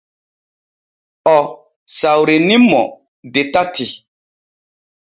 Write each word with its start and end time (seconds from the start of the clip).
O 1.35 1.37
sawrini 1.99 2.57
mo 2.69 2.83
de 3.33 3.41
tati. 3.53 3.85